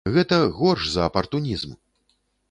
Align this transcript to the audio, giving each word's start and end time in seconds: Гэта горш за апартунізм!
Гэта 0.13 0.37
горш 0.61 0.87
за 0.93 1.03
апартунізм! 1.09 1.75